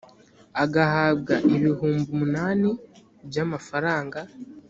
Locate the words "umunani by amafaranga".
2.15-4.19